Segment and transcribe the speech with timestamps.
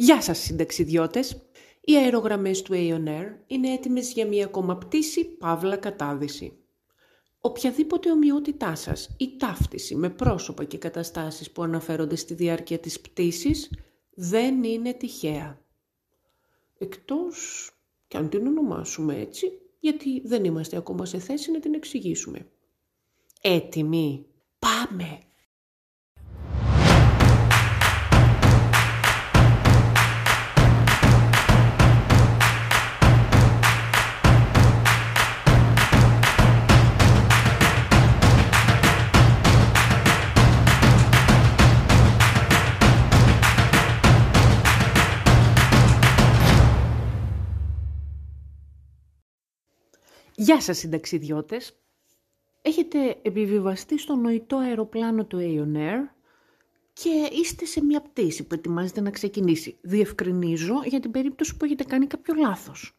[0.00, 1.42] Γεια σας συνταξιδιώτες!
[1.80, 6.58] Οι αερογραμμές του Aeon είναι έτοιμες για μια ακόμα πτήση παύλα κατάδυση.
[7.40, 13.70] Οποιαδήποτε ομοιότητά σας ή ταύτιση με πρόσωπα και καταστάσεις που αναφέρονται στη διάρκεια της πτήσης
[14.14, 15.60] δεν είναι τυχαία.
[16.78, 17.70] Εκτός
[18.08, 19.46] και αν την ονομάσουμε έτσι,
[19.80, 22.50] γιατί δεν είμαστε ακόμα σε θέση να την εξηγήσουμε.
[23.40, 24.26] Έτοιμοι.
[24.58, 25.18] Πάμε!
[50.40, 51.78] Γεια σας συνταξιδιώτες.
[52.62, 56.08] Έχετε επιβιβαστεί στο νοητό αεροπλάνο του Aeon Air
[56.92, 59.78] και είστε σε μια πτήση που ετοιμάζεται να ξεκινήσει.
[59.80, 62.96] Διευκρινίζω για την περίπτωση που έχετε κάνει κάποιο λάθος.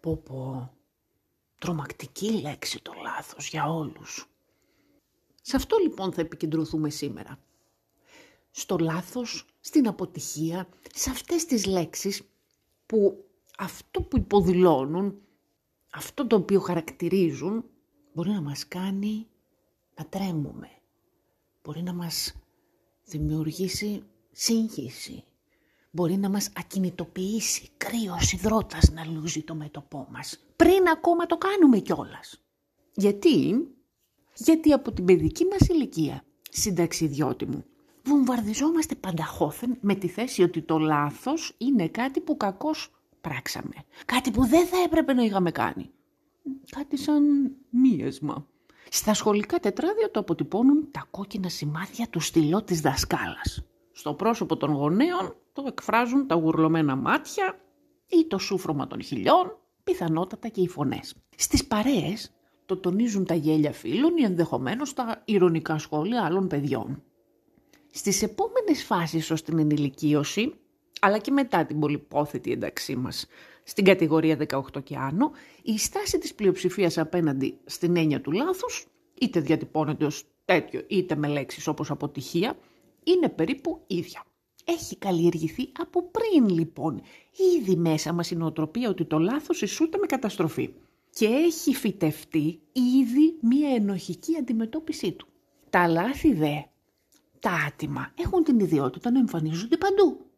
[0.00, 0.72] Πω πω,
[1.58, 4.26] τρομακτική λέξη το λάθος για όλους.
[5.42, 7.38] Σε αυτό λοιπόν θα επικεντρωθούμε σήμερα.
[8.50, 12.22] Στο λάθος, στην αποτυχία, σε αυτές τις λέξεις
[12.86, 13.24] που
[13.58, 15.20] αυτό που υποδηλώνουν
[15.90, 17.64] αυτό το οποίο χαρακτηρίζουν
[18.12, 19.26] μπορεί να μας κάνει
[19.96, 20.68] να τρέμουμε.
[21.62, 22.34] Μπορεί να μας
[23.04, 25.24] δημιουργήσει σύγχυση.
[25.90, 30.38] Μπορεί να μας ακινητοποιήσει κρύος υδρότας να λούζει το μέτωπό μας.
[30.56, 32.42] Πριν ακόμα το κάνουμε κιόλας.
[32.94, 33.68] Γιατί,
[34.34, 37.64] γιατί από την παιδική μας ηλικία, συνταξιδιώτη μου,
[38.02, 43.74] βομβαρδιζόμαστε πανταχώθεν με τη θέση ότι το λάθος είναι κάτι που κακώς πράξαμε.
[44.04, 45.90] Κάτι που δεν θα έπρεπε να είχαμε κάνει.
[46.70, 47.22] Κάτι σαν
[47.70, 48.46] μίασμα.
[48.90, 53.64] Στα σχολικά τετράδια το αποτυπώνουν τα κόκκινα σημάδια του στυλό της δασκάλας.
[53.92, 57.60] Στο πρόσωπο των γονέων το εκφράζουν τα γουρλωμένα μάτια
[58.06, 61.14] ή το σούφρωμα των χιλιών, πιθανότατα και οι φωνές.
[61.36, 62.32] Στις παρέες
[62.66, 67.02] το τονίζουν τα γέλια φίλων ή ενδεχομένως τα ηρωνικά σχόλια άλλων παιδιών.
[67.90, 70.54] Στις επόμενες φάσεις ως την ενηλικίωση
[71.00, 73.26] αλλά και μετά την πολυπόθετη ένταξή μας
[73.62, 75.30] στην κατηγορία 18 και άνω,
[75.62, 78.86] η στάση της πλειοψηφίας απέναντι στην έννοια του λάθους,
[79.20, 82.56] είτε διατυπώνεται ως τέτοιο είτε με λέξεις όπως αποτυχία,
[83.04, 84.24] είναι περίπου ίδια.
[84.64, 87.02] Έχει καλλιεργηθεί από πριν λοιπόν
[87.58, 90.74] ήδη μέσα μας η νοοτροπία ότι το λάθος ισούται με καταστροφή
[91.10, 95.26] και έχει φυτευτεί ήδη μία ενοχική αντιμετώπιση του.
[95.70, 96.54] Τα λάθη δε,
[97.38, 100.29] τα άτιμα έχουν την ιδιότητα να εμφανίζονται παντού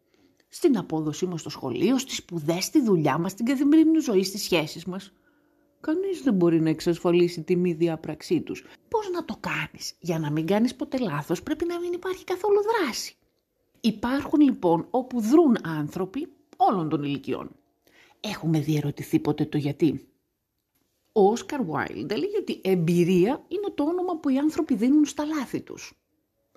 [0.54, 4.84] στην απόδοσή μας στο σχολείο, στις σπουδές, στη δουλειά μας, στην καθημερινή ζωή, στις σχέσεις
[4.84, 5.12] μας.
[5.80, 8.64] Κανείς δεν μπορεί να εξασφαλίσει τη μη διάπραξή τους.
[8.88, 12.58] Πώς να το κάνεις; Για να μην κάνεις ποτέ λάθος πρέπει να μην υπάρχει καθόλου
[12.62, 13.16] δράση.
[13.80, 17.50] Υπάρχουν λοιπόν όπου δρούν άνθρωποι όλων των ηλικιών.
[18.20, 20.06] Έχουμε διερωτηθεί ποτέ το γιατί.
[21.12, 25.60] Ο Όσκαρ Βάιλντ έλεγε ότι εμπειρία είναι το όνομα που οι άνθρωποι δίνουν στα λάθη
[25.60, 25.92] τους.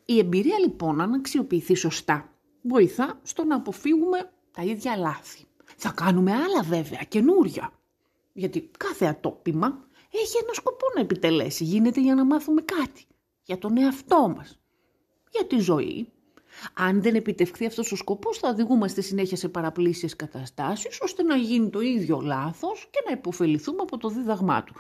[0.06, 2.35] Η εμπειρία λοιπόν αν αξιοποιηθεί σωστά
[2.68, 5.44] βοηθά στο να αποφύγουμε τα ίδια λάθη.
[5.76, 7.72] Θα κάνουμε άλλα βέβαια, καινούρια.
[8.34, 11.64] Γιατί κάθε ατόπιμα έχει ένα σκοπό να επιτελέσει.
[11.64, 13.06] Γίνεται για να μάθουμε κάτι.
[13.44, 14.60] Για τον εαυτό μας.
[15.32, 16.10] Για τη ζωή.
[16.74, 21.70] Αν δεν επιτευχθεί αυτός ο σκοπός θα οδηγούμαστε συνέχεια σε παραπλήσιες καταστάσεις ώστε να γίνει
[21.70, 24.74] το ίδιο λάθος και να υποφεληθούμε από το δίδαγμά του.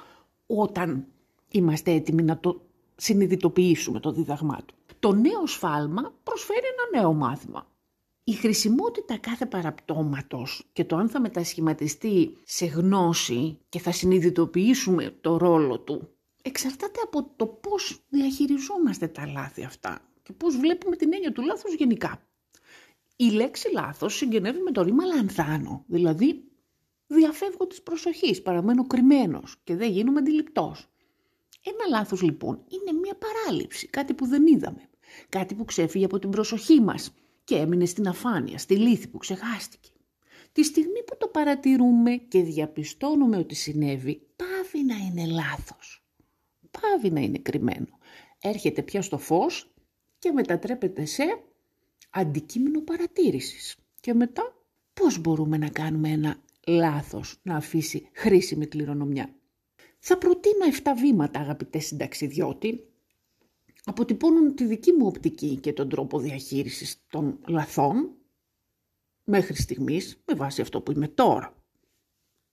[0.45, 1.07] Όταν
[1.49, 2.61] είμαστε έτοιμοι να το
[2.95, 4.75] συνειδητοποιήσουμε το δίδαγμά του.
[4.99, 7.67] Το νέο σφάλμα προσφέρει ένα νέο μάθημα
[8.27, 15.37] η χρησιμότητα κάθε παραπτώματος και το αν θα μετασχηματιστεί σε γνώση και θα συνειδητοποιήσουμε το
[15.37, 16.09] ρόλο του
[16.41, 21.73] εξαρτάται από το πώς διαχειριζόμαστε τα λάθη αυτά και πώς βλέπουμε την έννοια του λάθους
[21.73, 22.27] γενικά.
[23.15, 26.43] Η λέξη λάθος συγγενεύει με το ρήμα λανθάνω, δηλαδή
[27.07, 30.87] διαφεύγω της προσοχής, παραμένω κρυμμένος και δεν γίνομαι αντιληπτός.
[31.63, 34.89] Ένα λάθος λοιπόν είναι μια παράληψη, κάτι που δεν είδαμε,
[35.29, 37.13] κάτι που ξέφυγε από την προσοχή μας
[37.45, 39.89] και έμεινε στην αφάνεια, στη λύθη που ξεχάστηκε.
[40.51, 46.03] Τη στιγμή που το παρατηρούμε και διαπιστώνουμε ότι συνέβη, πάβει να είναι λάθος.
[46.71, 47.99] Πάβει να είναι κρυμμένο.
[48.41, 49.73] Έρχεται πια στο φως
[50.19, 51.23] και μετατρέπεται σε
[52.09, 53.75] αντικείμενο παρατήρησης.
[53.99, 54.55] Και μετά
[54.93, 59.35] πώς μπορούμε να κάνουμε ένα λάθος να αφήσει χρήσιμη κληρονομιά;
[59.99, 62.87] Θα προτείνω 7 βήματα αγαπητές συνταξιδιώτη
[63.85, 68.11] αποτυπώνουν τη δική μου οπτική και τον τρόπο διαχείρισης των λαθών
[69.23, 71.53] μέχρι στιγμής με βάση αυτό που είμαι τώρα.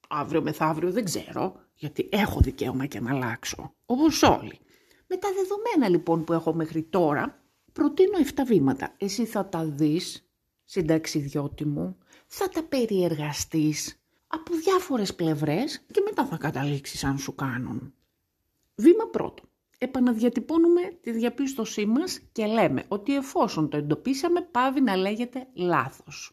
[0.08, 4.58] Αύριο μεθαύριο δεν ξέρω, γιατί έχω δικαίωμα και να αλλάξω, όπως όλοι.
[5.06, 7.42] Με τα δεδομένα λοιπόν που έχω μέχρι τώρα,
[7.72, 8.94] προτείνω 7 βήματα.
[8.96, 10.26] Εσύ θα τα δεις
[10.64, 11.96] συνταξιδιώτη μου,
[12.26, 17.94] θα τα περιεργαστείς από διάφορες πλευρές και μετά θα καταλήξεις αν σου κάνουν.
[18.74, 19.42] Βήμα πρώτο.
[19.82, 26.32] Επαναδιατυπώνουμε τη διαπίστωσή μας και λέμε ότι εφόσον το εντοπίσαμε πάβει να λέγεται λάθος.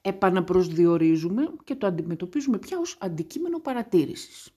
[0.00, 4.50] Επαναπροσδιορίζουμε και το αντιμετωπίζουμε πια ως αντικείμενο παρατήρησης.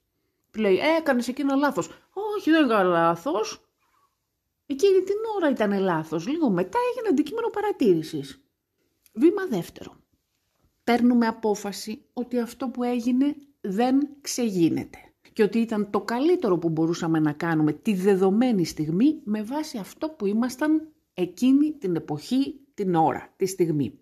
[0.57, 1.89] Λέει, «Ε, έκανες εκείνο λάθος.
[2.37, 3.67] Όχι, δεν έκανα λάθος.
[4.65, 6.27] Εκείνη την ώρα ήταν λάθος.
[6.27, 8.41] Λίγο μετά έγινε αντικείμενο παρατήρησης.
[9.13, 9.95] Βήμα δεύτερο.
[10.83, 17.19] Παίρνουμε απόφαση ότι αυτό που έγινε δεν ξεγίνεται και ότι ήταν το καλύτερο που μπορούσαμε
[17.19, 23.33] να κάνουμε τη δεδομένη στιγμή με βάση αυτό που ήμασταν εκείνη την εποχή, την ώρα,
[23.35, 23.99] τη στιγμή.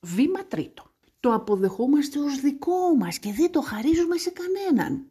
[0.00, 0.82] Βήμα τρίτο.
[1.20, 5.06] Το αποδεχόμαστε ως δικό μας και δεν το χαρίζουμε σε κανέναν.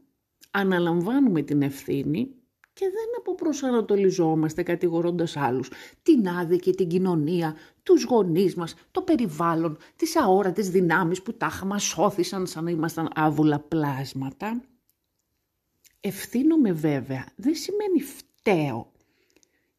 [0.52, 2.38] Αναλαμβάνουμε την ευθύνη
[2.74, 5.70] και δεν αποπροσανατολιζόμαστε κατηγορώντας άλλους
[6.02, 11.84] την άδικη, την κοινωνία, τους γονείς μας, το περιβάλλον, τις αόρατες δυνάμεις που τάχα μας
[11.84, 14.62] σώθησαν σαν να ήμασταν άβουλα πλάσματα.
[16.08, 18.92] Ευθύνομαι βέβαια δεν σημαίνει φταίω.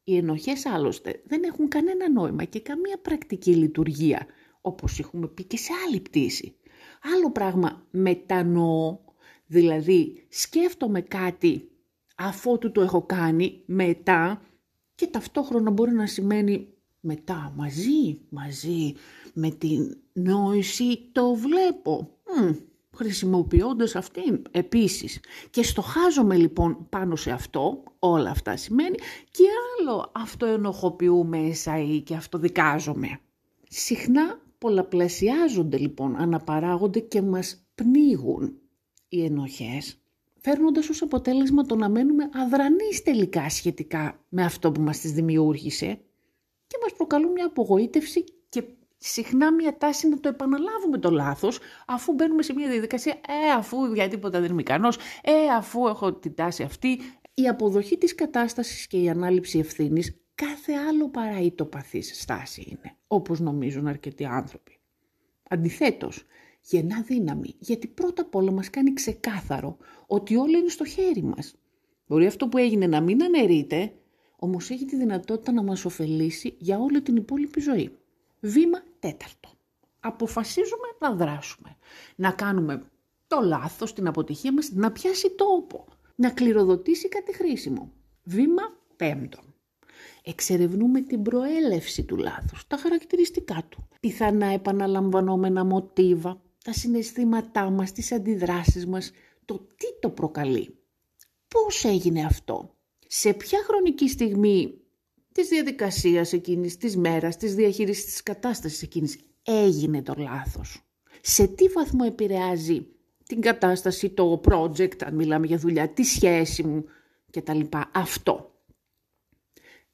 [0.04, 4.26] Οι ενοχές άλλωστε δεν έχουν κανένα νόημα και καμία πρακτική λειτουργία,
[4.60, 6.56] όπως έχουμε πει και σε άλλη πτήση.
[7.14, 8.98] Άλλο πράγμα μετανοώ,
[9.46, 11.70] δηλαδή σκέφτομαι κάτι
[12.16, 14.42] αφότου το έχω κάνει μετά
[14.94, 16.68] και ταυτόχρονα μπορεί να σημαίνει
[17.00, 18.94] μετά μαζί, μαζί
[19.32, 22.18] με την νόηση το βλέπω.
[22.40, 22.54] Μ,
[22.98, 25.20] χρησιμοποιώντας αυτήν επίσης.
[25.50, 28.96] Και στοχάζομαι λοιπόν πάνω σε αυτό, όλα αυτά σημαίνει,
[29.30, 29.44] και
[29.80, 33.20] άλλο αυτό ενοχοποιούμε εσαΐ και αυτό δικάζομαι.
[33.68, 38.58] Συχνά πολλαπλασιάζονται λοιπόν, αναπαράγονται και μας πνίγουν
[39.08, 39.98] οι ενοχές
[40.40, 46.00] φέρνοντας ως αποτέλεσμα το να μένουμε αδρανείς τελικά σχετικά με αυτό που μας τις δημιούργησε
[46.66, 48.32] και μας προκαλούν μια απογοήτευση και
[48.98, 53.92] συχνά μια τάση να το επαναλάβουμε το λάθος αφού μπαίνουμε σε μια διαδικασία «ε, αφού
[53.94, 57.00] για τίποτα δεν είμαι ικανός», «ε, αφού έχω την τάση αυτή».
[57.34, 62.96] Η αποδοχή της κατάστασης και η ανάληψη ευθύνης κάθε άλλο παρά η τοπαθής στάση είναι,
[63.06, 64.78] όπως νομίζουν αρκετοί άνθρωποι.
[65.48, 66.26] Αντιθέτως,
[66.60, 71.54] γεννά δύναμη, γιατί πρώτα απ' όλα μας κάνει ξεκάθαρο ότι όλα είναι στο χέρι μας.
[72.06, 73.92] Μπορεί αυτό που έγινε να μην αναιρείται,
[74.36, 77.90] όμως έχει τη δυνατότητα να μας ωφελήσει για όλη την υπόλοιπη ζωή.
[78.40, 79.48] Βήμα τέταρτο.
[80.00, 81.76] Αποφασίζουμε να δράσουμε.
[82.16, 82.90] Να κάνουμε
[83.26, 85.86] το λάθος, την αποτυχία μας, να πιάσει τόπο.
[86.14, 87.92] Να κληροδοτήσει κάτι χρήσιμο.
[88.22, 88.62] Βήμα
[88.96, 89.38] πέμπτο.
[90.22, 93.88] Εξερευνούμε την προέλευση του λάθους, τα χαρακτηριστικά του.
[94.00, 99.10] Πιθανά επαναλαμβανόμενα μοτίβα, τα συναισθήματά μας, τις αντιδράσεις μας,
[99.44, 100.78] το τι το προκαλεί.
[101.48, 104.80] Πώς έγινε αυτό, σε ποια χρονική στιγμή
[105.38, 110.82] της διαδικασίας εκείνης, της μέρας, της διαχείρισης της κατάστασης εκείνης έγινε το λάθος.
[111.20, 112.86] Σε τι βαθμό επηρεάζει
[113.24, 116.84] την κατάσταση, το project, αν μιλάμε για δουλειά, τη σχέση μου
[117.30, 117.60] κτλ.
[117.92, 118.62] Αυτό;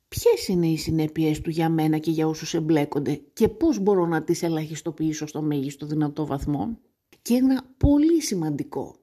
[0.08, 4.23] Ποιες είναι οι συνέπειες του για μένα και για όσους εμπλέκονται και πώς μπορώ να
[4.23, 6.79] τις ελαχιστοποιήσω στο μέγιστο δυνατό βαθμό;
[7.23, 8.96] Και ένα πολύ σημαντικό.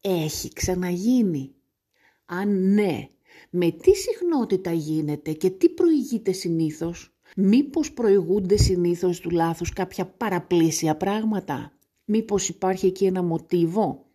[0.00, 1.54] Έχει ξαναγίνει.
[2.24, 3.08] Αν ναι,
[3.50, 10.96] με τι συχνότητα γίνεται και τι προηγείται συνήθως; Μήπως προηγούνται συνήθως του λάθους κάποια παραπλήσια
[10.96, 11.72] πράγματα;
[12.04, 14.06] Μήπως υπάρχει εκεί ένα μοτίβο;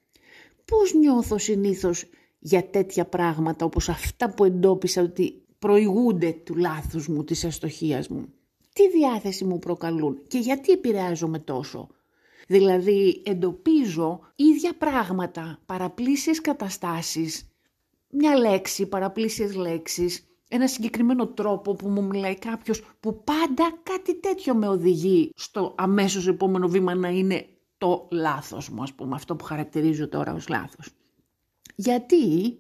[0.65, 2.05] Πώς νιώθω συνήθως
[2.39, 8.25] για τέτοια πράγματα όπως αυτά που εντόπισα ότι προηγούνται του λάθους μου, της αστοχίας μου;
[8.73, 11.87] Τι διάθεση μου προκαλούν και γιατί επηρεάζομαι τόσο;
[12.47, 17.49] Δηλαδή εντοπίζω ίδια πράγματα, παραπλήσιες καταστάσεις,
[18.09, 24.55] μια λέξη, παραπλήσιες λέξεις, ένα συγκεκριμένο τρόπο που μου μιλάει κάποιος που πάντα κάτι τέτοιο
[24.55, 27.45] με οδηγεί στο αμέσως επόμενο βήμα να είναι
[27.77, 30.89] το λάθος μου, ας πούμε, αυτό που χαρακτηρίζω τώρα ως λάθος.
[31.75, 32.57] Γιατί;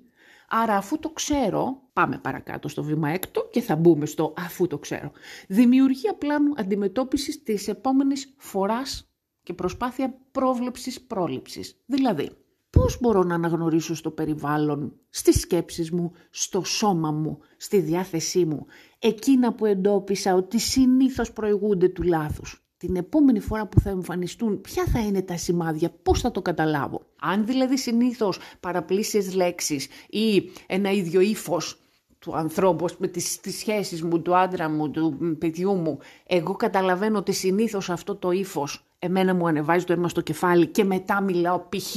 [0.51, 4.77] Άρα αφού το ξέρω, πάμε παρακάτω στο βήμα έκτο και θα μπούμε στο αφού το
[4.77, 5.11] ξέρω.
[5.47, 9.09] Δημιουργία πλάνου αντιμετώπισης της επόμενης φοράς
[9.43, 11.81] και προσπάθεια πρόβλεψης πρόληψης.
[11.85, 12.29] Δηλαδή,
[12.69, 18.65] πώς μπορώ να αναγνωρίσω στο περιβάλλον, στις σκέψεις μου, στο σώμα μου, στη διάθεσή μου,
[18.99, 24.85] εκείνα που εντόπισα ότι συνήθως προηγούνται του λάθους; Την επόμενη φορά που θα εμφανιστούν, ποια
[24.85, 30.91] θα είναι τα σημάδια, πώς θα το καταλάβω; Αν δηλαδή συνήθως παραπλήσεις λέξεις ή ένα
[30.91, 31.79] ίδιο ύφος
[32.19, 37.17] του ανθρώπου, με τις, τις σχέσεις μου, του άντρα μου, του παιδιού μου, εγώ καταλαβαίνω
[37.17, 41.59] ότι συνήθως αυτό το ύφος εμένα μου ανεβάζει το αίμα στο κεφάλι και μετά μιλάω
[41.69, 41.95] π.χ.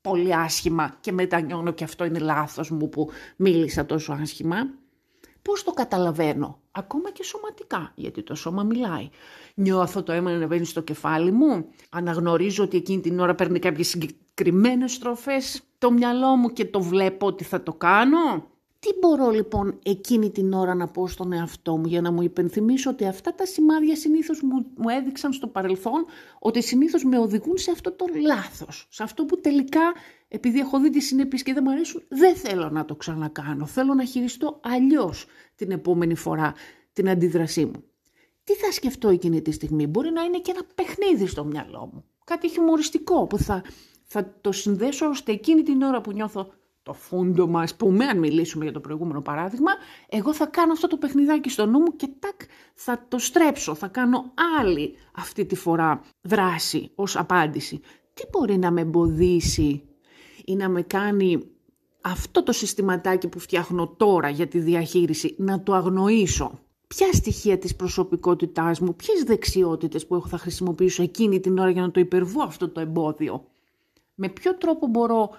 [0.00, 4.56] πολύ άσχημα και μετά νιώνω και αυτό είναι λάθος μου που μίλησα τόσο άσχημα.
[5.42, 9.08] Πώς το καταλαβαίνω, ακόμα και σωματικά, γιατί το σώμα μιλάει.
[9.54, 13.88] Νιώθω το αίμα να ανεβαίνει στο κεφάλι μου, αναγνωρίζω ότι εκείνη την ώρα παίρνει κάποιες
[13.88, 18.50] συγκεκριμένες στροφές το μυαλό μου και το βλέπω ότι θα το κάνω.
[18.80, 22.90] Τι μπορώ λοιπόν εκείνη την ώρα να πω στον εαυτό μου για να μου υπενθυμίσω
[22.90, 26.04] ότι αυτά τα σημάδια συνήθως μου, μου έδειξαν στο παρελθόν
[26.38, 28.86] ότι συνήθως με οδηγούν σε αυτό το λάθος.
[28.90, 29.92] Σε αυτό που τελικά
[30.28, 33.66] επειδή έχω δει τις συνέπειες και δεν μου αρέσουν δεν θέλω να το ξανακάνω.
[33.66, 36.54] Θέλω να χειριστώ αλλιώς την επόμενη φορά
[36.92, 37.84] την αντίδρασή μου.
[38.44, 42.04] Τι θα σκεφτώ εκείνη τη στιγμή; Μπορεί να είναι και ένα παιχνίδι στο μυαλό μου.
[42.24, 43.64] Κάτι χιουμοριστικό που θα,
[44.04, 46.52] θα το συνδέσω ώστε εκείνη την ώρα που νιώθω
[46.90, 49.70] το φούντομα, ας πούμε, αν μιλήσουμε για το προηγούμενο παράδειγμα,
[50.08, 52.40] εγώ θα κάνω αυτό το παιχνιδάκι στο νου μου και τάκ
[52.74, 57.80] θα το στρέψω, θα κάνω άλλη αυτή τη φορά δράση ως απάντηση.
[58.14, 59.82] Τι μπορεί να με εμποδίσει
[60.44, 61.42] ή να με κάνει
[62.00, 67.76] αυτό το συστηματάκι που φτιάχνω τώρα για τη διαχείριση να το αγνοήσω; Ποια στοιχεία της
[67.76, 72.42] προσωπικότητάς μου, ποιες δεξιότητες που έχω θα χρησιμοποιήσω εκείνη την ώρα για να το υπερβώ
[72.42, 73.44] αυτό το εμπόδιο;
[74.14, 75.30] Με ποιο τρόπο μπορώ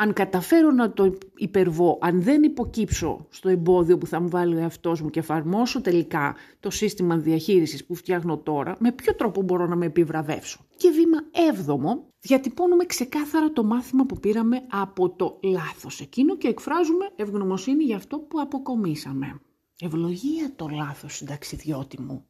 [0.00, 4.58] αν καταφέρω να το υπερβώ, αν δεν υποκύψω στο εμπόδιο που θα μου βάλει ο
[4.58, 9.66] εαυτός μου και εφαρμόσω τελικά το σύστημα διαχείρισης που φτιάχνω τώρα, με ποιο τρόπο μπορώ
[9.66, 16.00] να με επιβραβεύσω; Και βήμα έβδομο, διατυπώνουμε ξεκάθαρα το μάθημα που πήραμε από το λάθος
[16.00, 19.40] εκείνο και εκφράζουμε ευγνωμοσύνη για αυτό που αποκομίσαμε.
[19.80, 22.24] Ευλογία το λάθος, συνταξιδιώτη μου.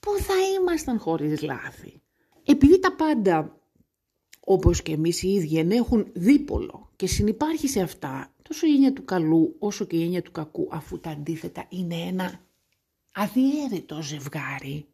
[0.00, 2.00] Πού θα ήμασταν χωρίς λάθη;
[2.44, 3.58] Επειδή τα πάντα
[4.44, 9.04] όπως και εμείς οι ίδιοι ενέχουν δίπολο και συνυπάρχει σε αυτά τόσο η έννοια του
[9.04, 12.40] καλού όσο και η έννοια του κακού αφού τα αντίθετα είναι ένα
[13.12, 14.86] αδιέρετο ζευγάρι.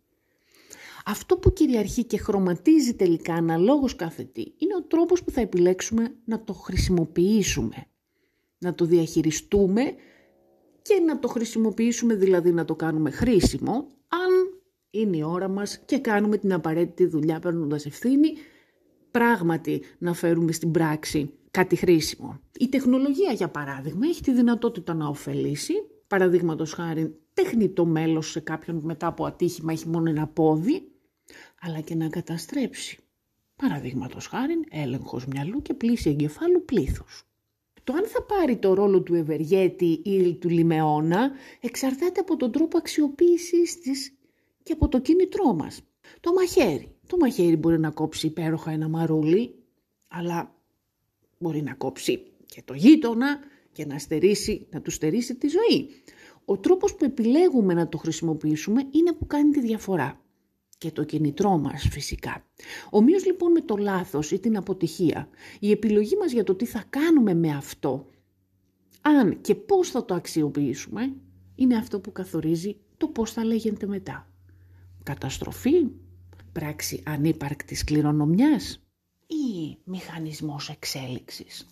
[1.04, 6.14] Αυτό που κυριαρχεί και χρωματίζει τελικά αναλόγως κάθε τι είναι ο τρόπος που θα επιλέξουμε
[6.25, 7.87] να το χρησιμοποιήσουμε,
[8.59, 9.83] να το διαχειριστούμε
[10.83, 15.99] και να το χρησιμοποιήσουμε δηλαδή να το κάνουμε χρήσιμο αν είναι η ώρα μας και
[15.99, 18.33] κάνουμε την απαραίτητη δουλειά παίρνοντας ευθύνη
[19.10, 22.40] πράγματι να φέρουμε στην πράξη κάτι χρήσιμο.
[22.58, 25.74] Η τεχνολογία, για παράδειγμα, έχει τη δυνατότητα να ωφελήσει,
[26.06, 30.90] παραδείγματος χάρη τεχνητό μέλος σε κάποιον μετά από ατύχημα έχει μόνο ένα πόδι,
[31.60, 32.98] αλλά και να καταστρέψει.
[33.56, 37.24] Παραδείγματος χάρη έλεγχος μυαλού και πλήση εγκεφάλου πλήθους.
[37.84, 42.78] Το αν θα πάρει το ρόλο του ευεργέτη ή του λιμεώνα εξαρτάται από τον τρόπο
[42.78, 44.14] αξιοποίησης της
[44.62, 45.80] και από το κίνητρό μας.
[46.20, 47.00] Το μαχαίρι.
[47.10, 49.54] Το μαχαίρι μπορεί να κόψει υπέροχα ένα μαρούλι,
[50.08, 50.54] αλλά
[51.38, 53.38] μπορεί να κόψει και το γείτονα
[53.72, 55.90] και να, στερήσει, να του στερήσει τη ζωή.
[56.44, 60.20] Ο τρόπος που επιλέγουμε να το χρησιμοποιήσουμε είναι που κάνει τη διαφορά.
[60.78, 62.44] Και το κινητρό μας φυσικά.
[62.90, 65.28] Ομοίως λοιπόν με το λάθος ή την αποτυχία,
[65.60, 68.06] η επιλογή μας για το τι θα κάνουμε με αυτό,
[69.00, 71.12] αν και πώς θα το αξιοποιήσουμε,
[71.54, 74.28] είναι αυτό που καθορίζει το πώς θα λέγεται μετά.
[75.02, 75.86] Καταστροφή,
[76.52, 78.80] πράξη ανύπαρκτης κληρονομιάς
[79.26, 81.66] ή μηχανισμός εξέλιξης.